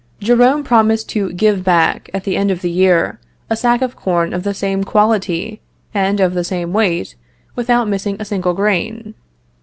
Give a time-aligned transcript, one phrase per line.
[0.19, 3.19] Jerome promised to give back, at the end of the year,
[3.51, 5.61] a sack of corn of the same quality,
[5.93, 7.15] and of the same weight,
[7.55, 9.13] without missing a single grain.